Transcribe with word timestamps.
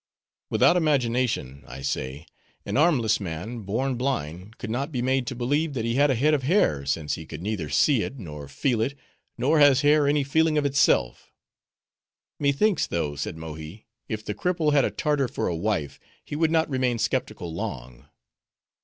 "Without 0.49 0.77
imagination, 0.77 1.63
I 1.67 1.81
say, 1.83 2.25
an 2.65 2.75
armless 2.75 3.19
man, 3.19 3.59
born, 3.59 3.97
blind, 3.97 4.57
could 4.57 4.71
not 4.71 4.91
be 4.91 4.99
made 5.03 5.27
to 5.27 5.35
believe, 5.35 5.73
that 5.75 5.85
he 5.85 5.93
had 5.93 6.09
a 6.09 6.15
head 6.15 6.33
of 6.33 6.41
hair, 6.41 6.87
since 6.87 7.13
he 7.13 7.27
could 7.27 7.43
neither 7.43 7.69
see 7.69 8.01
it, 8.01 8.17
nor 8.17 8.47
feel 8.47 8.81
it, 8.81 8.97
nor 9.37 9.59
has 9.59 9.81
hair 9.81 10.07
any 10.07 10.23
feeling 10.23 10.57
of 10.57 10.65
itself." 10.65 11.31
"Methinks 12.39 12.87
though," 12.87 13.15
said 13.15 13.37
Mohi, 13.37 13.85
"if 14.09 14.25
the 14.25 14.33
cripple 14.33 14.71
had 14.73 14.85
a 14.85 14.89
Tartar 14.89 15.27
for 15.27 15.47
a 15.47 15.55
wife, 15.55 15.99
he 16.25 16.35
would 16.35 16.49
not 16.49 16.67
remain 16.67 16.97
skeptical 16.97 17.53
long." 17.53 18.07